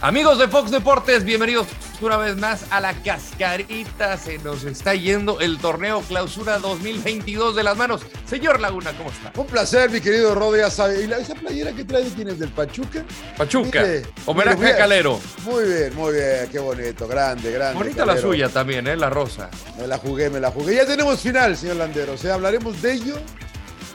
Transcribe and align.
Amigos 0.00 0.38
de 0.38 0.46
Fox 0.46 0.70
Deportes, 0.70 1.24
bienvenidos 1.24 1.66
una 2.00 2.16
vez 2.18 2.36
más 2.36 2.64
a 2.70 2.80
la 2.80 2.94
cascarita. 3.02 4.16
Se 4.16 4.38
nos 4.38 4.62
está 4.62 4.94
yendo 4.94 5.40
el 5.40 5.58
torneo 5.58 6.02
Clausura 6.02 6.60
2022 6.60 7.56
de 7.56 7.64
las 7.64 7.76
manos. 7.76 8.02
Señor 8.24 8.60
Laguna, 8.60 8.92
¿cómo 8.96 9.10
está? 9.10 9.32
Un 9.40 9.48
placer, 9.48 9.90
mi 9.90 10.00
querido 10.00 10.38
sabe. 10.70 11.02
¿Y 11.02 11.08
la, 11.08 11.18
esa 11.18 11.34
playera 11.34 11.72
que 11.72 11.84
trae 11.84 12.04
quién 12.14 12.28
es? 12.28 12.38
¿Del 12.38 12.50
Pachuca? 12.50 13.04
Pachuca. 13.36 13.84
Homenaje 14.24 14.68
a 14.68 14.76
Calero. 14.76 15.18
Muy 15.44 15.64
bien, 15.64 15.94
muy 15.96 16.12
bien. 16.12 16.48
Qué 16.52 16.60
bonito. 16.60 17.08
Grande, 17.08 17.50
grande. 17.50 17.78
Bonita 17.78 18.06
la 18.06 18.16
suya 18.16 18.48
también, 18.48 18.86
¿eh? 18.86 18.96
La 18.96 19.10
rosa. 19.10 19.50
Me 19.80 19.88
la 19.88 19.98
jugué, 19.98 20.30
me 20.30 20.38
la 20.38 20.52
jugué. 20.52 20.76
Ya 20.76 20.86
tenemos 20.86 21.18
final, 21.20 21.56
señor 21.56 21.74
Landero. 21.74 22.12
O 22.12 22.18
sea, 22.18 22.34
hablaremos 22.34 22.80
de 22.80 22.92
ello 22.92 23.16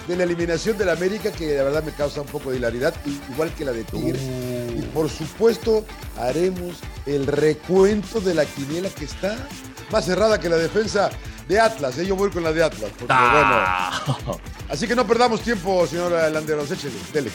de 0.08 0.18
la 0.18 0.24
eliminación 0.24 0.78
del 0.78 0.90
América, 0.90 1.32
que 1.32 1.56
la 1.56 1.64
verdad 1.64 1.82
me 1.82 1.94
causa 1.94 2.20
un 2.20 2.28
poco 2.28 2.52
de 2.52 2.58
hilaridad, 2.58 2.94
igual 3.32 3.54
que 3.56 3.64
la 3.64 3.72
de 3.72 3.86
Tigres. 3.86 4.22
Uh. 4.22 4.63
Y 4.76 4.82
por 4.94 5.10
supuesto, 5.10 5.86
haremos 6.18 6.80
el 7.06 7.28
recuento 7.28 8.20
de 8.22 8.34
la 8.34 8.46
quiniela 8.46 8.90
que 8.90 9.06
está 9.06 9.36
más 9.92 10.06
cerrada 10.06 10.40
que 10.40 10.50
la 10.50 10.58
defensa 10.58 11.10
de 11.48 11.60
Atlas. 11.60 11.98
¿eh? 12.00 12.06
Yo 12.06 12.16
voy 12.16 12.30
con 12.32 12.44
la 12.44 12.52
de 12.52 12.64
Atlas. 12.64 12.92
Ah. 13.10 14.02
así 14.70 14.88
que 14.88 14.96
no 14.96 15.06
perdamos 15.06 15.42
tiempo, 15.42 15.86
señor 15.86 16.12
Landeros. 16.32 16.72
Échele, 16.72 16.96
dele. 17.12 17.32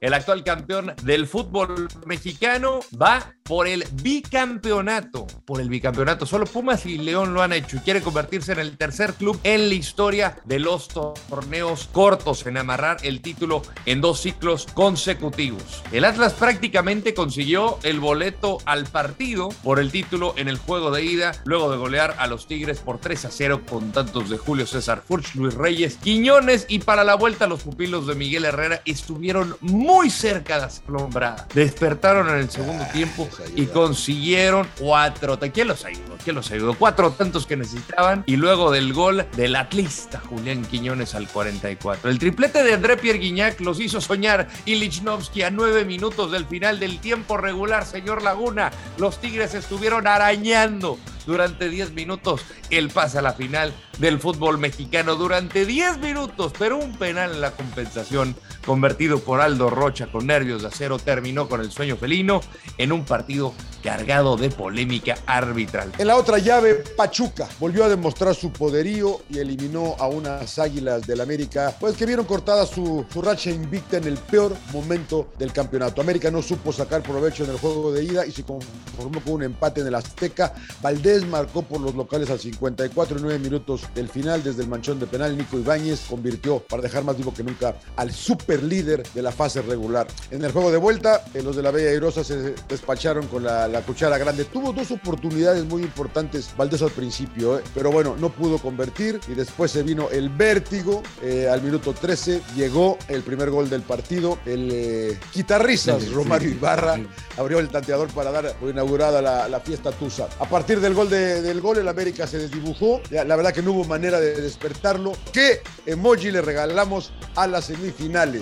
El 0.00 0.14
actual 0.14 0.42
campeón 0.42 0.94
del 1.02 1.26
fútbol 1.26 1.88
mexicano 2.06 2.80
va 3.00 3.34
por 3.50 3.66
el 3.66 3.84
bicampeonato. 4.00 5.26
Por 5.44 5.60
el 5.60 5.68
bicampeonato. 5.68 6.24
Solo 6.24 6.46
Pumas 6.46 6.86
y 6.86 6.98
León 6.98 7.34
lo 7.34 7.42
han 7.42 7.52
hecho 7.52 7.78
y 7.78 7.80
quiere 7.80 8.00
convertirse 8.00 8.52
en 8.52 8.60
el 8.60 8.76
tercer 8.76 9.14
club 9.14 9.40
en 9.42 9.68
la 9.68 9.74
historia 9.74 10.36
de 10.44 10.60
los 10.60 10.86
torneos 10.86 11.88
cortos 11.90 12.46
en 12.46 12.58
amarrar 12.58 12.98
el 13.02 13.20
título 13.20 13.62
en 13.86 14.00
dos 14.00 14.20
ciclos 14.20 14.68
consecutivos. 14.72 15.82
El 15.90 16.04
Atlas 16.04 16.34
prácticamente 16.34 17.12
consiguió 17.12 17.80
el 17.82 17.98
boleto 17.98 18.58
al 18.66 18.86
partido 18.86 19.48
por 19.64 19.80
el 19.80 19.90
título 19.90 20.32
en 20.36 20.46
el 20.46 20.56
juego 20.56 20.92
de 20.92 21.02
ida, 21.02 21.32
luego 21.44 21.72
de 21.72 21.76
golear 21.76 22.14
a 22.20 22.28
los 22.28 22.46
Tigres 22.46 22.78
por 22.78 22.98
3 22.98 23.24
a 23.24 23.30
0 23.32 23.62
con 23.68 23.90
tantos 23.90 24.30
de 24.30 24.38
Julio 24.38 24.64
César 24.64 25.02
Furch, 25.04 25.34
Luis 25.34 25.54
Reyes, 25.54 25.96
Quiñones 25.96 26.66
y 26.68 26.78
para 26.78 27.02
la 27.02 27.16
vuelta 27.16 27.48
los 27.48 27.64
pupilos 27.64 28.06
de 28.06 28.14
Miguel 28.14 28.44
Herrera 28.44 28.80
estuvieron 28.84 29.56
muy 29.60 30.08
cerca 30.08 30.60
de 30.60 30.66
la. 30.66 31.48
Despertaron 31.52 32.28
en 32.28 32.36
el 32.36 32.48
segundo 32.48 32.84
tiempo 32.92 33.28
y 33.54 33.66
consiguieron 33.66 34.68
cuatro. 34.78 35.38
¿Quién 35.52 35.68
los 35.68 35.84
ayudó? 35.84 36.16
¿Quién 36.22 36.36
los 36.36 36.50
ayudó? 36.50 36.74
Cuatro 36.74 37.10
tantos 37.12 37.46
que 37.46 37.56
necesitaban 37.56 38.24
y 38.26 38.36
luego 38.36 38.70
del 38.70 38.92
gol 38.92 39.26
del 39.36 39.56
atlista 39.56 40.20
Julián 40.20 40.64
Quiñones 40.64 41.14
al 41.14 41.28
44. 41.28 42.10
El 42.10 42.18
triplete 42.18 42.62
de 42.62 42.74
André 42.74 42.96
Pierre 42.96 43.18
Guignac 43.18 43.60
los 43.60 43.80
hizo 43.80 44.00
soñar 44.00 44.48
y 44.64 44.76
Lichnowsky 44.76 45.42
a 45.42 45.50
nueve 45.50 45.84
minutos 45.84 46.30
del 46.30 46.46
final 46.46 46.78
del 46.78 47.00
tiempo 47.00 47.36
regular, 47.36 47.86
señor 47.86 48.22
Laguna. 48.22 48.70
Los 48.98 49.20
Tigres 49.20 49.54
estuvieron 49.54 50.06
arañando 50.06 50.98
durante 51.26 51.68
10 51.68 51.92
minutos 51.92 52.42
el 52.70 52.90
pase 52.90 53.18
a 53.18 53.22
la 53.22 53.32
final 53.32 53.72
del 53.98 54.18
fútbol 54.18 54.58
mexicano 54.58 55.14
durante 55.14 55.66
10 55.66 55.98
minutos, 55.98 56.52
pero 56.58 56.78
un 56.78 56.96
penal 56.96 57.32
en 57.32 57.40
la 57.40 57.52
compensación 57.52 58.34
convertido 58.64 59.20
por 59.20 59.40
Aldo 59.40 59.70
Rocha 59.70 60.06
con 60.06 60.26
nervios 60.26 60.62
de 60.62 60.68
acero 60.68 60.98
terminó 60.98 61.48
con 61.48 61.60
el 61.60 61.70
sueño 61.70 61.96
felino 61.96 62.40
en 62.78 62.92
un 62.92 63.04
partido 63.04 63.54
cargado 63.82 64.36
de 64.36 64.50
polémica 64.50 65.16
arbitral. 65.26 65.90
En 65.98 66.06
la 66.06 66.16
otra 66.16 66.38
llave, 66.38 66.74
Pachuca 66.96 67.48
volvió 67.58 67.84
a 67.84 67.88
demostrar 67.88 68.34
su 68.34 68.52
poderío 68.52 69.22
y 69.30 69.38
eliminó 69.38 69.96
a 69.98 70.06
unas 70.06 70.58
águilas 70.58 71.06
del 71.06 71.20
América, 71.20 71.74
pues 71.80 71.96
que 71.96 72.04
vieron 72.04 72.26
cortada 72.26 72.66
su, 72.66 73.06
su 73.10 73.22
racha 73.22 73.50
invicta 73.50 73.96
en 73.96 74.04
el 74.04 74.18
peor 74.18 74.54
momento 74.72 75.28
del 75.38 75.52
campeonato. 75.52 76.02
América 76.02 76.30
no 76.30 76.42
supo 76.42 76.72
sacar 76.72 77.02
provecho 77.02 77.44
en 77.44 77.50
el 77.50 77.58
juego 77.58 77.92
de 77.92 78.04
ida 78.04 78.26
y 78.26 78.32
se 78.32 78.44
conformó 78.44 79.20
con 79.22 79.32
un 79.34 79.42
empate 79.44 79.80
en 79.80 79.86
el 79.86 79.94
Azteca. 79.94 80.52
Valdés 80.82 81.26
marcó 81.26 81.62
por 81.62 81.80
los 81.80 81.94
locales 81.94 82.30
al 82.30 82.38
54 82.38 83.18
y 83.18 83.22
9 83.22 83.38
minutos 83.38 83.82
del 83.94 84.08
final 84.08 84.42
desde 84.42 84.62
el 84.62 84.68
manchón 84.68 85.00
de 85.00 85.06
penal. 85.06 85.36
Nico 85.36 85.58
Ibáñez 85.58 86.02
convirtió 86.08 86.58
para 86.58 86.82
dejar 86.82 87.04
más 87.04 87.16
vivo 87.16 87.32
que 87.32 87.42
nunca 87.42 87.76
al 87.96 88.12
super 88.12 88.49
líder 88.58 89.02
de 89.14 89.22
la 89.22 89.32
fase 89.32 89.62
regular. 89.62 90.06
En 90.30 90.44
el 90.44 90.52
juego 90.52 90.70
de 90.70 90.78
vuelta, 90.78 91.24
eh, 91.34 91.42
los 91.42 91.56
de 91.56 91.62
la 91.62 91.70
Bella 91.70 91.90
Airosa 91.90 92.24
se 92.24 92.54
despacharon 92.68 93.26
con 93.28 93.44
la, 93.44 93.82
cuchara 93.86 94.18
grande. 94.18 94.44
Tuvo 94.44 94.72
dos 94.72 94.90
oportunidades 94.90 95.64
muy 95.64 95.82
importantes 95.82 96.50
Valdés 96.56 96.82
al 96.82 96.90
principio, 96.90 97.58
eh, 97.58 97.62
pero 97.74 97.90
bueno, 97.90 98.16
no 98.18 98.30
pudo 98.30 98.58
convertir 98.58 99.20
y 99.28 99.34
después 99.34 99.70
se 99.70 99.82
vino 99.82 100.10
el 100.10 100.28
vértigo. 100.28 101.02
Eh, 101.22 101.48
al 101.48 101.62
minuto 101.62 101.92
13 101.92 102.42
llegó 102.56 102.98
el 103.08 103.22
primer 103.22 103.50
gol 103.50 103.70
del 103.70 103.82
partido. 103.82 104.38
El 104.44 105.18
guitarristas 105.34 106.10
Romario 106.10 106.50
Ibarra 106.50 106.98
abrió 107.36 107.58
el 107.58 107.68
tanteador 107.68 108.08
para 108.08 108.30
dar 108.30 108.54
por 108.56 108.68
inaugurada 108.70 109.22
la, 109.22 109.48
la 109.48 109.60
fiesta 109.60 109.92
Tusa. 109.92 110.28
A 110.38 110.48
partir 110.48 110.80
del 110.80 110.94
gol 110.94 111.08
del 111.08 111.60
gol, 111.60 111.78
el 111.78 111.88
América 111.88 112.26
se 112.26 112.38
desdibujó. 112.38 113.00
La 113.10 113.36
verdad 113.36 113.52
que 113.52 113.62
no 113.62 113.72
hubo 113.72 113.84
manera 113.84 114.20
de 114.20 114.40
despertarlo. 114.40 115.12
¿Qué 115.32 115.62
emoji 115.86 116.30
le 116.30 116.42
regalamos 116.42 117.12
a 117.36 117.46
las 117.46 117.66
semifinales? 117.66 118.39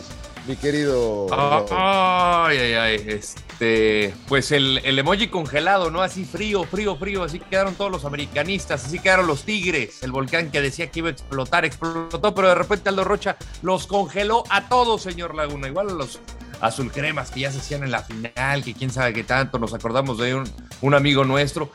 Mi 0.48 0.56
querido. 0.56 1.26
ay, 1.30 2.56
ay, 2.56 2.72
ay. 2.72 3.04
Este. 3.06 4.14
Pues 4.28 4.50
el, 4.50 4.80
el, 4.82 4.98
emoji 4.98 5.28
congelado, 5.28 5.90
¿no? 5.90 6.00
Así 6.00 6.24
frío, 6.24 6.64
frío, 6.64 6.96
frío. 6.96 7.22
Así 7.22 7.38
quedaron 7.38 7.74
todos 7.74 7.90
los 7.90 8.06
americanistas. 8.06 8.86
Así 8.86 8.98
quedaron 8.98 9.26
los 9.26 9.44
tigres. 9.44 10.02
El 10.02 10.10
volcán 10.10 10.50
que 10.50 10.62
decía 10.62 10.90
que 10.90 11.00
iba 11.00 11.08
a 11.08 11.12
explotar, 11.12 11.66
explotó. 11.66 12.34
Pero 12.34 12.48
de 12.48 12.54
repente 12.54 12.88
Aldo 12.88 13.04
Rocha 13.04 13.36
los 13.60 13.86
congeló 13.86 14.42
a 14.48 14.70
todos, 14.70 15.02
señor 15.02 15.34
Laguna. 15.34 15.68
Igual 15.68 15.90
a 15.90 15.92
los 15.92 16.18
azul 16.62 16.90
cremas 16.90 17.30
que 17.30 17.40
ya 17.40 17.52
se 17.52 17.58
hacían 17.58 17.84
en 17.84 17.90
la 17.90 18.02
final, 18.02 18.64
que 18.64 18.72
quién 18.72 18.90
sabe 18.90 19.12
qué 19.12 19.24
tanto. 19.24 19.58
Nos 19.58 19.74
acordamos 19.74 20.16
de 20.16 20.34
un, 20.34 20.50
un 20.80 20.94
amigo 20.94 21.26
nuestro 21.26 21.70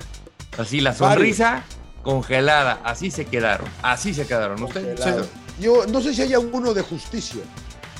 Así, 0.57 0.81
la 0.81 0.95
sonrisa 0.95 1.63
congelada. 2.01 2.81
Así 2.83 3.11
se 3.11 3.25
quedaron. 3.25 3.67
Así 3.83 4.15
se 4.15 4.25
quedaron. 4.25 4.67
Yo 5.59 5.85
no 5.85 6.01
sé 6.01 6.15
si 6.15 6.23
hay 6.23 6.35
uno 6.35 6.73
de 6.73 6.81
justicia 6.81 7.43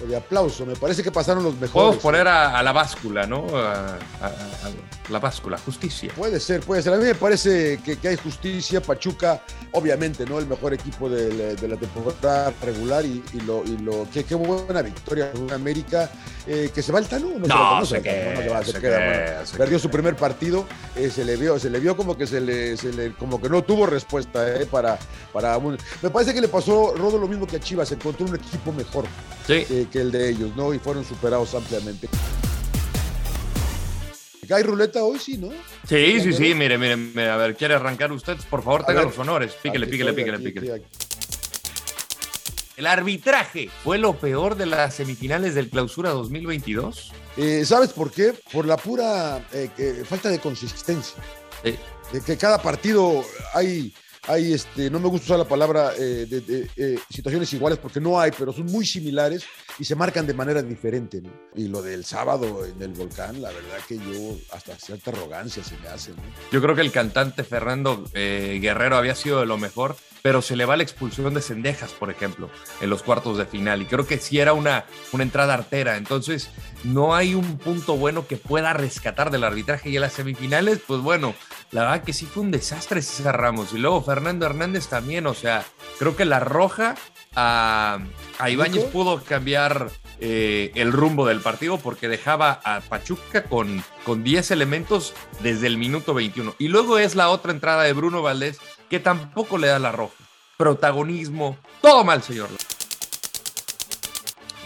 o 0.01 0.07
de 0.07 0.15
aplauso. 0.15 0.65
Me 0.65 0.75
parece 0.75 1.03
que 1.03 1.11
pasaron 1.11 1.43
los 1.43 1.53
mejores. 1.55 1.71
Podemos 1.71 1.97
poner 1.97 2.27
a, 2.27 2.61
la 2.63 2.71
báscula, 2.71 3.25
¿no? 3.25 3.45
A, 3.55 3.97
la 5.09 5.19
báscula, 5.19 5.57
justicia. 5.57 6.11
Puede 6.15 6.39
ser, 6.39 6.61
puede 6.61 6.81
ser. 6.81 6.93
A 6.93 6.97
mí 6.97 7.03
me 7.03 7.15
parece 7.15 7.79
que, 7.83 8.07
hay 8.07 8.15
justicia. 8.15 8.81
Pachuca, 8.81 9.41
obviamente, 9.71 10.25
¿no? 10.25 10.39
El 10.39 10.47
mejor 10.47 10.73
equipo 10.73 11.09
de, 11.09 11.55
la 11.67 11.77
temporada 11.77 12.53
regular 12.61 13.05
y, 13.05 13.23
lo, 13.45 13.63
y 13.65 13.77
lo 13.77 14.07
qué, 14.11 14.23
qué 14.23 14.35
buena 14.35 14.81
victoria 14.81 15.31
en 15.33 15.51
América. 15.51 16.09
Eh, 16.45 16.71
que 16.75 16.81
se 16.81 16.91
va 16.91 16.99
el 16.99 17.07
talón. 17.07 17.41
No, 17.41 17.85
se, 17.85 18.01
queda, 18.01 19.43
Perdió 19.57 19.79
su 19.79 19.89
primer 19.89 20.17
partido, 20.17 20.65
eh, 20.93 21.09
se 21.09 21.23
le 21.23 21.37
vio, 21.37 21.57
se 21.57 21.69
le 21.69 21.79
vio 21.79 21.95
como 21.95 22.17
que 22.17 22.27
se 22.27 22.41
le, 22.41 23.13
como 23.17 23.41
que 23.41 23.47
no 23.47 23.63
tuvo 23.63 23.85
respuesta 23.85 24.53
eh, 24.53 24.65
para, 24.65 24.99
para 25.31 25.57
Me 25.57 26.09
parece 26.09 26.33
que 26.33 26.41
le 26.41 26.49
pasó 26.49 26.95
Rodo 26.97 27.17
lo 27.17 27.29
mismo 27.29 27.47
que 27.47 27.55
a 27.55 27.59
Chivas, 27.61 27.89
encontró 27.93 28.25
un 28.25 28.35
equipo 28.35 28.73
mejor 28.73 29.05
que, 29.87 30.01
el 30.01 30.11
de 30.11 30.29
ellos, 30.29 30.55
¿no? 30.55 30.73
Y 30.73 30.79
fueron 30.79 31.05
superados 31.05 31.53
ampliamente. 31.53 32.09
¿Hay 34.53 34.63
ruleta 34.63 35.03
hoy? 35.03 35.19
Sí, 35.19 35.37
¿no? 35.37 35.49
Sí, 35.87 36.19
sí, 36.21 36.33
sí, 36.33 36.53
mire, 36.53 36.77
mire, 36.77 37.29
a 37.29 37.37
ver, 37.37 37.55
¿quiere 37.55 37.75
arrancar 37.75 38.11
usted? 38.11 38.37
Por 38.49 38.61
favor, 38.61 38.83
tenga 38.85 39.01
los 39.01 39.17
honores. 39.17 39.53
Píquele, 39.53 39.87
píquele, 39.87 40.13
píquele, 40.13 40.39
píquele. 40.39 40.83
¿El 42.75 42.87
arbitraje 42.87 43.69
fue 43.83 43.97
lo 43.97 44.13
peor 44.17 44.55
de 44.55 44.65
las 44.65 44.95
semifinales 44.95 45.55
del 45.55 45.69
Clausura 45.69 46.09
2022? 46.09 47.13
Eh, 47.37 47.63
¿Sabes 47.65 47.93
por 47.93 48.11
qué? 48.11 48.33
Por 48.51 48.65
la 48.65 48.77
pura 48.77 49.47
eh, 49.53 50.03
falta 50.07 50.29
de 50.29 50.39
consistencia. 50.39 51.15
De 51.63 52.21
que 52.21 52.37
cada 52.37 52.61
partido 52.61 53.23
hay, 53.53 53.93
hay 54.27 54.53
este, 54.53 54.89
no 54.89 54.99
me 54.99 55.07
gusta 55.07 55.25
usar 55.25 55.39
la 55.39 55.47
palabra 55.47 55.91
eh, 55.97 56.25
de, 56.27 56.99
situaciones 57.09 57.51
iguales 57.53 57.79
porque 57.79 57.99
no 57.99 58.19
hay, 58.19 58.31
pero 58.37 58.53
son 58.53 58.65
muy 58.65 58.85
similares 58.85 59.43
y 59.79 59.85
se 59.85 59.95
marcan 59.95 60.25
de 60.25 60.33
manera 60.33 60.61
diferente. 60.61 61.21
Y 61.55 61.67
lo 61.67 61.81
del 61.81 62.05
sábado 62.05 62.65
en 62.65 62.81
el 62.81 62.93
volcán, 62.93 63.41
la 63.41 63.49
verdad 63.49 63.77
que 63.87 63.97
yo 63.97 64.37
hasta 64.51 64.75
cierta 64.77 65.11
arrogancia 65.11 65.63
se 65.63 65.77
me 65.77 65.87
hace. 65.87 66.11
Yo 66.51 66.61
creo 66.61 66.75
que 66.75 66.81
el 66.81 66.91
cantante 66.91 67.43
Fernando 67.43 68.03
Guerrero 68.13 68.97
había 68.97 69.15
sido 69.15 69.39
de 69.39 69.45
lo 69.45 69.57
mejor 69.57 69.95
pero 70.23 70.41
se 70.41 70.55
le 70.55 70.63
va 70.63 70.77
la 70.77 70.83
expulsión 70.83 71.33
de 71.33 71.41
Cendejas, 71.41 71.91
por 71.91 72.09
ejemplo, 72.09 72.49
en 72.79 72.89
los 72.89 73.03
cuartos 73.03 73.37
de 73.37 73.45
final. 73.45 73.81
Y 73.81 73.85
creo 73.85 74.07
que 74.07 74.17
sí 74.19 74.39
era 74.39 74.53
una, 74.53 74.85
una 75.11 75.23
entrada 75.23 75.53
artera. 75.53 75.97
Entonces, 75.97 76.49
no 76.85 77.13
hay 77.13 77.35
un 77.35 77.57
punto 77.57 77.97
bueno 77.97 78.25
que 78.25 78.37
pueda 78.37 78.71
rescatar 78.71 79.31
del 79.31 79.43
arbitraje. 79.43 79.89
Y 79.89 79.97
en 79.97 80.01
las 80.01 80.13
semifinales, 80.13 80.79
pues 80.87 81.01
bueno, 81.01 81.35
la 81.71 81.81
verdad 81.81 82.03
que 82.03 82.13
sí 82.13 82.25
fue 82.25 82.41
un 82.41 82.51
desastre 82.51 83.01
César 83.01 83.37
Ramos. 83.37 83.73
Y 83.73 83.79
luego 83.79 84.01
Fernando 84.01 84.45
Hernández 84.45 84.87
también, 84.87 85.27
o 85.27 85.33
sea, 85.33 85.65
creo 85.99 86.15
que 86.15 86.23
la 86.23 86.39
roja 86.39 86.95
a, 87.35 87.99
a 88.39 88.49
Ibáñez 88.49 88.85
pudo 88.85 89.21
cambiar 89.25 89.89
eh, 90.21 90.71
el 90.75 90.93
rumbo 90.93 91.25
del 91.25 91.41
partido 91.41 91.79
porque 91.79 92.07
dejaba 92.07 92.61
a 92.63 92.79
Pachuca 92.79 93.43
con, 93.43 93.83
con 94.05 94.23
10 94.23 94.51
elementos 94.51 95.13
desde 95.41 95.67
el 95.67 95.77
minuto 95.77 96.13
21. 96.13 96.55
Y 96.59 96.69
luego 96.69 96.97
es 96.97 97.15
la 97.15 97.29
otra 97.29 97.51
entrada 97.51 97.83
de 97.83 97.91
Bruno 97.91 98.21
Valdés 98.21 98.59
que 98.93 98.99
tampoco 98.99 99.57
le 99.57 99.69
da 99.69 99.79
la 99.79 99.91
roja. 99.91 100.13
Protagonismo, 100.55 101.57
todo 101.81 102.03
mal, 102.03 102.21
señor. 102.21 102.47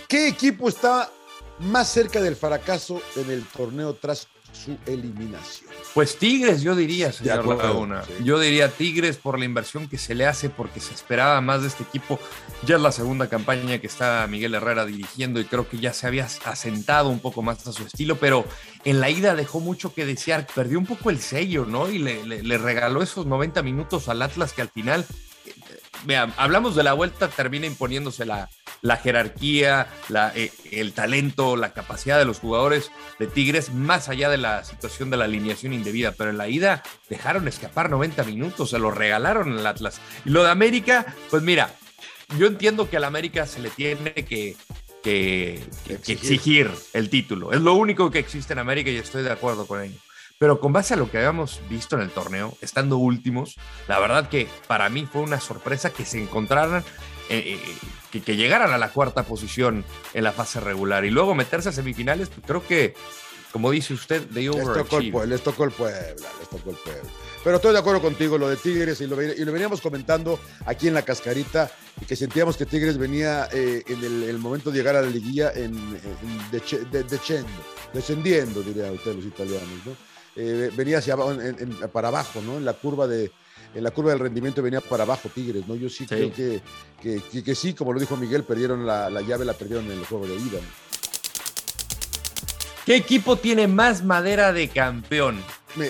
¿Qué 0.09 0.27
equipo 0.27 0.67
está 0.67 1.09
más 1.59 1.91
cerca 1.91 2.21
del 2.21 2.35
fracaso 2.35 3.01
en 3.15 3.31
el 3.31 3.43
torneo 3.45 3.93
tras 3.93 4.27
su 4.51 4.77
eliminación? 4.85 5.69
Pues 5.93 6.17
Tigres, 6.17 6.61
yo 6.61 6.75
diría, 6.75 7.11
señor 7.11 7.45
Laguna. 7.45 8.03
Yo 8.23 8.39
diría 8.39 8.69
Tigres 8.69 9.17
por 9.17 9.39
la 9.39 9.45
inversión 9.45 9.87
que 9.87 9.97
se 9.97 10.15
le 10.15 10.25
hace, 10.25 10.49
porque 10.49 10.79
se 10.79 10.93
esperaba 10.93 11.41
más 11.41 11.61
de 11.61 11.67
este 11.67 11.83
equipo. 11.83 12.19
Ya 12.65 12.75
es 12.75 12.81
la 12.81 12.91
segunda 12.91 13.27
campaña 13.29 13.79
que 13.79 13.87
está 13.87 14.25
Miguel 14.27 14.55
Herrera 14.55 14.85
dirigiendo 14.85 15.39
y 15.39 15.45
creo 15.45 15.67
que 15.67 15.79
ya 15.79 15.93
se 15.93 16.07
había 16.07 16.27
asentado 16.45 17.09
un 17.09 17.19
poco 17.19 17.41
más 17.41 17.65
a 17.67 17.73
su 17.73 17.83
estilo, 17.83 18.17
pero 18.17 18.45
en 18.85 18.99
la 18.99 19.09
ida 19.09 19.35
dejó 19.35 19.59
mucho 19.59 19.93
que 19.93 20.05
desear. 20.05 20.47
Perdió 20.53 20.77
un 20.79 20.85
poco 20.85 21.09
el 21.09 21.19
sello, 21.19 21.65
¿no? 21.65 21.89
Y 21.89 21.97
le, 21.97 22.23
le 22.25 22.57
regaló 22.57 23.01
esos 23.01 23.25
90 23.25 23.61
minutos 23.63 24.07
al 24.09 24.21
Atlas 24.21 24.53
que 24.53 24.61
al 24.61 24.69
final 24.69 25.05
Vean, 26.05 26.33
hablamos 26.37 26.75
de 26.75 26.83
la 26.83 26.93
vuelta, 26.93 27.27
termina 27.27 27.65
imponiéndose 27.65 28.25
la, 28.25 28.49
la 28.81 28.97
jerarquía, 28.97 29.87
la, 30.09 30.31
eh, 30.35 30.51
el 30.71 30.93
talento, 30.93 31.55
la 31.55 31.73
capacidad 31.73 32.17
de 32.17 32.25
los 32.25 32.39
jugadores 32.39 32.91
de 33.19 33.27
Tigres, 33.27 33.73
más 33.73 34.09
allá 34.09 34.29
de 34.29 34.37
la 34.37 34.63
situación 34.63 35.09
de 35.09 35.17
la 35.17 35.25
alineación 35.25 35.73
indebida. 35.73 36.11
Pero 36.11 36.29
en 36.29 36.37
la 36.37 36.47
ida 36.47 36.83
dejaron 37.09 37.47
escapar 37.47 37.89
90 37.89 38.23
minutos, 38.23 38.69
se 38.71 38.79
lo 38.79 38.91
regalaron 38.91 39.57
al 39.57 39.67
Atlas. 39.67 40.01
Y 40.25 40.29
lo 40.29 40.43
de 40.43 40.51
América, 40.51 41.05
pues 41.29 41.43
mira, 41.43 41.73
yo 42.37 42.47
entiendo 42.47 42.89
que 42.89 42.97
al 42.97 43.03
América 43.03 43.45
se 43.45 43.59
le 43.59 43.69
tiene 43.69 44.13
que, 44.13 44.55
que, 45.03 45.63
que 45.85 46.13
exigir 46.13 46.69
el 46.93 47.09
título. 47.09 47.53
Es 47.53 47.61
lo 47.61 47.73
único 47.73 48.11
que 48.11 48.19
existe 48.19 48.53
en 48.53 48.59
América 48.59 48.89
y 48.89 48.97
estoy 48.97 49.23
de 49.23 49.31
acuerdo 49.31 49.65
con 49.65 49.81
ello. 49.81 49.97
Pero 50.39 50.59
con 50.59 50.71
base 50.71 50.93
a 50.93 50.97
lo 50.97 51.09
que 51.09 51.17
habíamos 51.17 51.61
visto 51.67 51.95
en 51.95 52.03
el 52.03 52.11
torneo, 52.11 52.55
estando 52.61 52.97
últimos, 52.97 53.55
la 53.87 53.99
verdad 53.99 54.29
que 54.29 54.47
para 54.67 54.87
mí 54.89 55.07
fue 55.11 55.21
una 55.21 55.39
sorpresa 55.39 55.91
que 55.91 56.05
se 56.05 56.21
encontraran, 56.21 56.83
eh, 57.29 57.59
eh, 57.59 58.19
que, 58.21 58.35
llegaran 58.35 58.71
a 58.71 58.77
la 58.77 58.89
cuarta 58.89 59.23
posición 59.23 59.83
en 60.13 60.23
la 60.23 60.31
fase 60.31 60.59
regular 60.59 61.05
y 61.05 61.09
luego 61.09 61.35
meterse 61.35 61.69
a 61.69 61.71
semifinales, 61.71 62.29
pues 62.29 62.41
creo 62.45 62.65
que, 62.65 62.93
como 63.51 63.71
dice 63.71 63.93
usted, 63.93 64.21
de 64.29 64.41
les 64.41 64.73
tocó, 64.73 64.97
el, 64.99 65.29
les 65.29 65.41
tocó 65.41 65.63
el 65.65 65.71
Puebla, 65.71 66.01
les 66.39 66.49
tocó 66.49 66.71
el 66.71 66.77
Puebla. 66.77 67.01
Pero 67.43 67.55
estoy 67.57 67.73
de 67.73 67.79
acuerdo 67.79 68.01
contigo, 68.01 68.37
lo 68.37 68.49
de 68.49 68.55
Tigres, 68.57 69.01
y 69.01 69.07
lo, 69.07 69.21
y 69.21 69.43
lo 69.43 69.51
veníamos 69.51 69.81
comentando 69.81 70.39
aquí 70.65 70.87
en 70.87 70.93
la 70.93 71.01
cascarita, 71.03 71.69
y 72.01 72.05
que 72.05 72.15
sentíamos 72.15 72.57
que 72.57 72.65
Tigres 72.65 72.97
venía 72.97 73.47
eh, 73.51 73.83
en 73.87 74.03
el, 74.03 74.37
momento 74.37 74.71
de 74.71 74.77
llegar 74.77 74.95
a 74.95 75.01
la 75.01 75.09
liguilla 75.09 75.51
en, 75.53 75.99
descendiendo, 77.93 78.61
diría 78.61 78.91
usted 78.91 79.15
los 79.15 79.25
italianos, 79.25 79.85
¿no? 79.85 79.95
Eh, 80.35 80.71
venía 80.75 80.99
hacia 80.99 81.17
para 81.91 82.09
abajo, 82.09 82.41
¿no? 82.41 82.57
En 82.57 82.65
la 82.65 82.73
curva 82.73 83.07
de 83.07 83.31
en 83.77 83.83
la 83.83 83.91
curva 83.91 84.09
del 84.09 84.19
rendimiento 84.19 84.63
venía 84.63 84.81
para 84.81 85.03
abajo 85.03 85.29
Tigres, 85.29 85.67
¿no? 85.67 85.75
Yo 85.75 85.87
sí, 85.87 86.07
creo 86.07 86.33
que, 86.33 86.61
que, 86.99 87.53
sí, 87.53 87.75
como 87.75 87.93
lo 87.93 87.99
dijo 87.99 88.17
Miguel, 88.17 88.43
perdieron 88.43 88.87
la, 88.87 89.21
llave, 89.21 89.45
la 89.45 89.53
perdieron 89.53 89.85
en 89.85 89.99
el 89.99 90.05
juego 90.05 90.25
de 90.25 90.33
ida. 90.33 90.59
¿Qué 92.87 92.95
equipo 92.95 93.35
tiene 93.35 93.67
más 93.67 94.03
madera 94.03 94.51
de 94.51 94.67
campeón? 94.69 95.43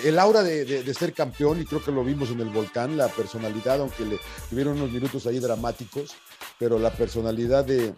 El 0.04 0.18
aura 0.18 0.42
de, 0.42 0.94
ser 0.94 1.14
campeón, 1.14 1.62
y 1.62 1.64
creo 1.64 1.82
que 1.82 1.90
lo 1.90 2.04
vimos 2.04 2.28
en 2.28 2.40
el 2.40 2.50
volcán, 2.50 2.98
la 2.98 3.08
personalidad, 3.08 3.80
aunque 3.80 4.04
le 4.04 4.18
tuvieron 4.50 4.76
unos 4.76 4.90
minutos 4.90 5.26
ahí 5.26 5.38
dramáticos, 5.38 6.10
pero 6.58 6.78
la 6.78 6.92
personalidad 6.92 7.64
de, 7.64 7.94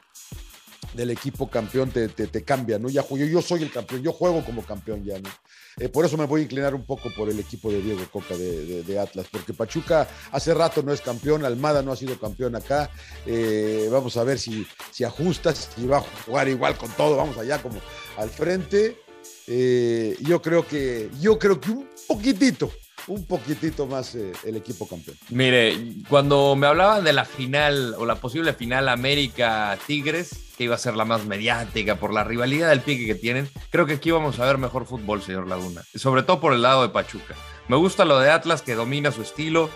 del 0.94 1.10
equipo 1.10 1.48
campeón 1.48 1.90
te, 1.90 2.08
te, 2.08 2.44
cambia, 2.44 2.78
¿no? 2.78 2.88
Ya 2.88 3.06
yo, 3.08 3.16
yo 3.16 3.42
soy 3.42 3.62
el 3.62 3.70
campeón, 3.70 4.02
yo 4.02 4.12
juego 4.12 4.44
como 4.44 4.62
campeón 4.62 5.04
ya, 5.04 5.18
¿no? 5.18 5.28
Eh, 5.78 5.88
por 5.88 6.04
eso 6.04 6.16
me 6.16 6.26
voy 6.26 6.40
a 6.40 6.44
inclinar 6.44 6.74
un 6.74 6.84
poco 6.84 7.10
por 7.10 7.30
el 7.30 7.38
equipo 7.38 7.70
de 7.70 7.80
Diego 7.80 8.02
Coca 8.12 8.36
de, 8.36 8.98
Atlas, 8.98 9.26
porque 9.30 9.54
Pachuca 9.54 10.08
hace 10.32 10.52
rato 10.52 10.82
no 10.82 10.92
es 10.92 11.00
campeón, 11.00 11.44
Almada 11.44 11.82
no 11.82 11.92
ha 11.92 11.96
sido 11.96 12.18
campeón 12.18 12.56
acá. 12.56 12.90
Eh, 13.24 13.88
vamos 13.90 14.16
a 14.16 14.24
ver 14.24 14.38
si, 14.38 14.66
si 14.90 15.04
ajusta, 15.04 15.54
si 15.54 15.86
va 15.86 15.98
a 15.98 16.04
jugar 16.26 16.48
igual 16.48 16.76
con 16.76 16.90
todo, 16.92 17.16
vamos 17.16 17.38
allá 17.38 17.62
como 17.62 17.80
al 18.16 18.30
frente. 18.30 18.98
Eh, 19.46 20.16
yo 20.20 20.42
creo 20.42 20.66
que, 20.66 21.10
yo 21.20 21.38
creo 21.38 21.60
que 21.60 21.70
un 21.70 21.88
poquitito, 22.06 22.70
un 23.10 23.24
poquitito 23.24 23.86
más 23.86 24.14
eh, 24.14 24.32
el 24.44 24.56
equipo 24.56 24.86
campeón. 24.86 25.16
Mire, 25.30 25.76
cuando 26.08 26.54
me 26.54 26.68
hablaban 26.68 27.02
de 27.02 27.12
la 27.12 27.24
final 27.24 27.94
o 27.98 28.06
la 28.06 28.14
posible 28.14 28.52
final 28.52 28.88
América-Tigres, 28.88 30.30
que 30.56 30.64
iba 30.64 30.76
a 30.76 30.78
ser 30.78 30.94
la 30.94 31.04
más 31.04 31.24
mediática 31.24 31.96
por 31.96 32.12
la 32.12 32.22
rivalidad 32.22 32.68
del 32.68 32.82
pique 32.82 33.06
que 33.06 33.16
tienen, 33.16 33.48
creo 33.70 33.84
que 33.84 33.94
aquí 33.94 34.12
vamos 34.12 34.38
a 34.38 34.46
ver 34.46 34.58
mejor 34.58 34.86
fútbol, 34.86 35.22
señor 35.22 35.48
Laguna. 35.48 35.82
Sobre 35.94 36.22
todo 36.22 36.38
por 36.38 36.52
el 36.52 36.62
lado 36.62 36.82
de 36.82 36.90
Pachuca. 36.90 37.34
Me 37.66 37.76
gusta 37.76 38.04
lo 38.04 38.20
de 38.20 38.30
Atlas, 38.30 38.62
que 38.62 38.76
domina 38.76 39.10
su 39.10 39.22
estilo, 39.22 39.70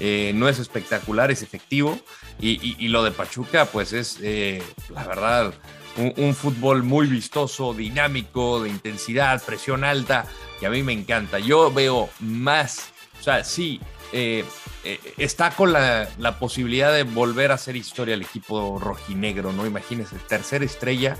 eh, 0.00 0.32
no 0.34 0.48
es 0.48 0.58
espectacular, 0.58 1.30
es 1.30 1.42
efectivo. 1.42 1.98
Y, 2.40 2.88
lo 2.88 3.04
de 3.04 3.10
Pachuca, 3.12 3.66
pues 3.66 3.92
es, 3.92 4.18
eh, 4.22 4.62
la 4.88 5.06
verdad, 5.06 5.54
un, 5.96 6.34
fútbol 6.34 6.82
muy 6.82 7.06
vistoso, 7.06 7.74
dinámico, 7.74 8.62
de 8.62 8.68
intensidad, 8.68 9.42
presión 9.44 9.84
alta, 9.84 10.26
que 10.58 10.66
a 10.66 10.70
mí 10.70 10.82
me 10.82 10.92
encanta. 10.92 11.38
Yo 11.38 11.72
veo 11.72 12.08
más, 12.20 12.90
o 13.18 13.22
sea, 13.22 13.44
sí, 13.44 13.80
eh, 14.12 14.44
eh, 14.84 14.98
está 15.18 15.50
con 15.50 15.72
la, 15.72 16.08
posibilidad 16.38 16.92
de 16.92 17.02
volver 17.02 17.50
a 17.50 17.54
hacer 17.54 17.76
historia 17.76 18.14
el 18.14 18.22
equipo 18.22 18.78
rojinegro, 18.78 19.52
¿no? 19.52 19.66
Imagínense, 19.66 20.16
tercera 20.28 20.64
estrella. 20.64 21.16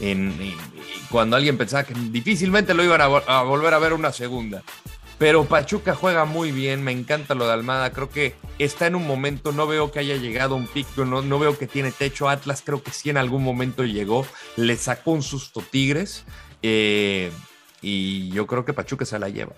En, 0.00 0.36
cuando 1.10 1.36
alguien 1.36 1.56
pensaba 1.56 1.84
que 1.84 1.94
difícilmente 1.94 2.74
lo 2.74 2.84
iban 2.84 3.00
a 3.00 3.42
volver 3.42 3.72
a 3.72 3.78
ver 3.78 3.92
una 3.92 4.12
segunda. 4.12 4.62
Pero 5.18 5.44
Pachuca 5.44 5.94
juega 5.94 6.26
muy 6.26 6.52
bien, 6.52 6.84
me 6.84 6.92
encanta 6.92 7.34
lo 7.34 7.46
de 7.46 7.54
Almada, 7.54 7.90
creo 7.92 8.10
que 8.10 8.34
está 8.58 8.86
en 8.86 8.96
un 8.96 9.06
momento, 9.06 9.50
no 9.50 9.66
veo 9.66 9.90
que 9.90 9.98
haya 9.98 10.16
llegado 10.16 10.56
un 10.56 10.66
pico, 10.66 11.06
no, 11.06 11.22
no 11.22 11.38
veo 11.38 11.56
que 11.56 11.66
tiene 11.66 11.90
techo. 11.90 12.28
Atlas 12.28 12.62
creo 12.64 12.82
que 12.82 12.90
sí 12.90 13.08
en 13.08 13.16
algún 13.16 13.42
momento 13.42 13.84
llegó, 13.84 14.26
le 14.56 14.76
sacó 14.76 15.12
un 15.12 15.22
susto 15.22 15.62
Tigres 15.62 16.24
eh, 16.62 17.30
y 17.80 18.28
yo 18.30 18.46
creo 18.46 18.64
que 18.66 18.74
Pachuca 18.74 19.06
se 19.06 19.18
la 19.18 19.30
lleva. 19.30 19.54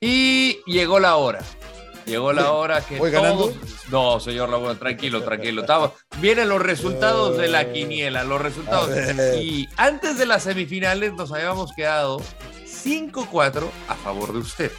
Y 0.00 0.58
llegó 0.66 0.98
la 1.00 1.16
hora. 1.16 1.40
Llegó 2.06 2.32
la 2.32 2.52
hora 2.52 2.80
que 2.80 2.98
¿Voy 2.98 3.10
ganando? 3.10 3.52
No, 3.90 4.20
señor 4.20 4.48
Laguna, 4.48 4.74
tranquilo, 4.74 5.22
tranquilo. 5.22 5.64
Vienen 6.18 6.48
los 6.48 6.60
resultados 6.60 7.36
de 7.38 7.48
la 7.48 7.72
quiniela, 7.72 8.24
los 8.24 8.40
resultados. 8.40 8.90
Y 9.40 9.68
antes 9.76 10.18
de 10.18 10.26
las 10.26 10.42
semifinales 10.42 11.12
nos 11.14 11.32
habíamos 11.32 11.72
quedado 11.72 12.20
5-4 12.66 13.64
a 13.88 13.94
favor 13.94 14.32
de 14.32 14.38
usted. 14.38 14.72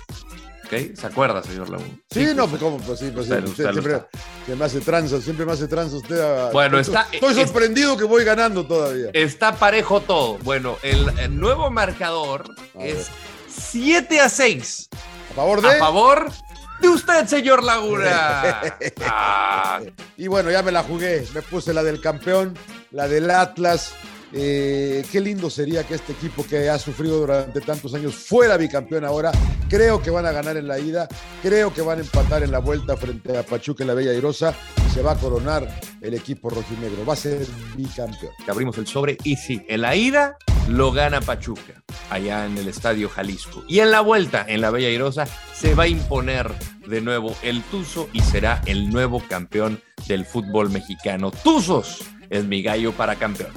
¿Ok? 0.65 0.95
¿Se 0.95 1.07
acuerda, 1.07 1.43
señor 1.43 1.69
Laguna? 1.69 1.89
Sí, 2.09 2.27
no, 2.35 2.47
pues 2.47 2.61
cómo, 2.61 2.77
pues 2.77 2.99
sí, 2.99 3.11
pues 3.13 3.27
sí. 3.27 3.33
siempre 3.55 4.01
me 4.55 4.65
hace 4.65 4.79
tranza, 4.79 5.21
siempre 5.21 5.45
me 5.45 5.51
hace 5.51 5.67
tranza 5.67 5.97
usted. 5.97 6.51
bueno, 6.51 6.79
está. 6.79 7.07
Estoy 7.11 7.33
sorprendido 7.35 7.97
que 7.97 8.05
voy 8.05 8.23
ganando 8.23 8.65
todavía. 8.65 9.09
Está 9.13 9.55
parejo 9.55 10.01
todo. 10.01 10.37
Bueno, 10.39 10.77
el, 10.81 11.37
nuevo 11.37 11.69
marcador 11.69 12.45
es 12.79 13.09
7 13.49 14.19
a 14.19 14.29
6. 14.29 14.89
¿A 15.31 15.35
favor 15.35 15.61
de? 15.61 15.69
A 15.69 15.79
favor 15.79 16.31
de 16.81 16.89
usted, 16.89 17.27
señor 17.27 17.63
Laguna. 17.63 18.61
Ah. 19.05 19.81
Y 20.17 20.27
bueno, 20.27 20.51
ya 20.51 20.61
me 20.61 20.71
la 20.71 20.83
jugué. 20.83 21.25
Me 21.33 21.41
puse 21.41 21.73
la 21.73 21.83
del 21.83 22.01
campeón, 22.01 22.57
la 22.91 23.07
del 23.07 23.29
Atlas. 23.29 23.93
Eh, 24.35 25.05
qué 25.11 25.21
lindo 25.21 25.49
sería 25.49 25.83
que 25.83 25.93
este 25.93 26.13
equipo 26.13 26.45
que 26.45 26.67
ha 26.69 26.79
sufrido 26.79 27.19
durante 27.19 27.61
tantos 27.61 27.93
años 27.93 28.15
fuera 28.15 28.57
bicampeón 28.57 29.05
ahora. 29.05 29.31
Creo 29.69 30.01
que 30.01 30.09
van 30.09 30.25
a 30.25 30.31
ganar 30.31 30.57
en 30.57 30.67
la 30.67 30.79
ida, 30.79 31.07
creo 31.41 31.73
que 31.73 31.81
van 31.81 31.99
a 31.99 32.01
empatar 32.01 32.43
en 32.43 32.51
la 32.51 32.59
vuelta 32.59 32.97
frente 32.97 33.37
a 33.37 33.43
Pachuca 33.43 33.83
en 33.83 33.87
la 33.87 33.93
Bella 33.93 34.11
Airosa 34.11 34.55
y 34.87 34.91
se 34.91 35.01
va 35.01 35.11
a 35.11 35.15
coronar 35.15 35.67
el 36.01 36.13
equipo 36.15 36.49
rojinegro. 36.49 37.05
Va 37.05 37.13
a 37.13 37.17
ser 37.17 37.45
bicampeón. 37.75 38.33
abrimos 38.47 38.77
el 38.77 38.87
sobre 38.87 39.17
y 39.23 39.35
sí, 39.35 39.63
en 39.67 39.81
la 39.81 39.95
ida 39.95 40.37
lo 40.67 40.91
gana 40.91 41.21
Pachuca, 41.21 41.83
allá 42.09 42.45
en 42.45 42.57
el 42.57 42.67
Estadio 42.67 43.09
Jalisco. 43.09 43.63
Y 43.67 43.79
en 43.79 43.91
la 43.91 44.01
vuelta, 44.01 44.45
en 44.47 44.61
la 44.61 44.71
Bella 44.71 44.87
Airosa, 44.87 45.25
se 45.53 45.75
va 45.75 45.83
a 45.83 45.87
imponer 45.87 46.51
de 46.87 47.01
nuevo 47.01 47.35
el 47.43 47.61
Tuzo 47.63 48.09
y 48.13 48.21
será 48.21 48.61
el 48.65 48.89
nuevo 48.89 49.21
campeón 49.27 49.81
del 50.07 50.25
fútbol 50.25 50.69
mexicano. 50.69 51.31
Tuzos 51.31 52.01
es 52.29 52.45
mi 52.45 52.61
gallo 52.61 52.91
para 52.93 53.15
campeón. 53.15 53.51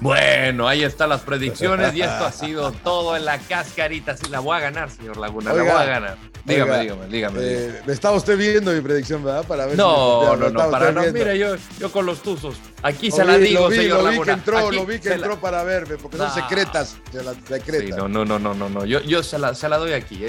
Bueno, 0.00 0.68
ahí 0.68 0.84
están 0.84 1.08
las 1.08 1.22
predicciones 1.22 1.94
y 1.94 2.02
esto 2.02 2.26
ha 2.26 2.32
sido 2.32 2.72
todo 2.72 3.16
en 3.16 3.24
la 3.24 3.38
cascarita. 3.38 4.16
Sí, 4.16 4.26
la 4.30 4.40
voy 4.40 4.56
a 4.56 4.60
ganar, 4.60 4.90
señor 4.90 5.16
Laguna, 5.16 5.52
la 5.52 5.62
voy 5.62 5.70
a 5.70 5.84
ganar. 5.84 6.18
Dígame, 6.44 6.80
dígame, 6.80 7.06
dígame. 7.06 7.38
Eh, 7.42 7.82
me 7.86 7.92
estaba 7.92 8.16
usted 8.16 8.36
viendo 8.38 8.70
mi 8.72 8.80
predicción, 8.80 9.24
¿verdad? 9.24 9.44
Para 9.44 9.66
ver 9.66 9.76
no, 9.76 10.36
no, 10.36 10.50
no, 10.50 10.70
para 10.70 10.92
no. 10.92 11.02
Mire, 11.12 11.38
yo, 11.38 11.56
yo 11.80 11.90
con 11.90 12.06
los 12.06 12.22
tuzos. 12.22 12.56
Aquí 12.82 13.10
se 13.10 13.24
la 13.24 13.36
digo, 13.36 13.62
lo 13.62 13.68
vi, 13.68 13.76
señor 13.76 14.04
lo 14.04 14.10
vi 14.10 14.20
que 14.20 14.30
entró, 14.30 14.70
lo 14.70 14.86
vi 14.86 14.98
que 15.00 15.12
entró 15.12 15.40
para 15.40 15.64
verme, 15.64 15.96
porque 15.96 16.18
son 16.18 16.32
secretas, 16.32 16.96
se 17.10 17.24
las 17.24 17.36
secretas. 17.48 17.86
Sí, 17.86 17.90
no, 17.90 18.06
no, 18.06 18.24
no, 18.24 18.38
no, 18.38 18.54
no, 18.54 18.68
no. 18.68 18.84
Yo, 18.84 19.00
yo 19.00 19.22
se, 19.22 19.38
la, 19.38 19.54
se 19.54 19.68
la 19.68 19.78
doy 19.78 19.92
aquí. 19.92 20.24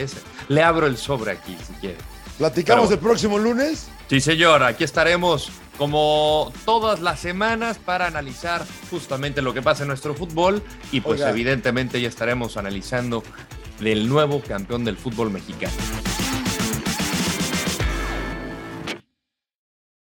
le 0.48 0.64
abro 0.64 0.88
el 0.88 0.98
sobre 0.98 1.34
aquí, 1.34 1.56
si 1.68 1.74
quiere. 1.74 1.98
¿Platicamos 2.38 2.92
el 2.92 3.00
próximo 3.00 3.38
lunes? 3.38 3.88
Sí, 4.10 4.22
señor. 4.22 4.64
Aquí 4.64 4.84
estaremos 4.84 5.52
como 5.78 6.52
todas 6.66 7.02
las 7.02 7.20
semanas 7.20 7.78
para 7.78 8.08
analizar 8.08 8.66
justamente 8.90 9.42
lo 9.42 9.54
que 9.54 9.62
pasa 9.62 9.84
en 9.84 9.90
nuestro 9.90 10.14
fútbol 10.14 10.64
y 10.92 11.02
pues 11.02 11.22
evidentemente 11.22 12.02
ya 12.02 12.10
estaremos 12.10 12.58
analizando 12.58 13.24
del 13.80 14.10
nuevo 14.10 14.42
campeón 14.42 14.84
del 14.86 14.98
fútbol 14.98 15.32
mexicano. 15.32 15.74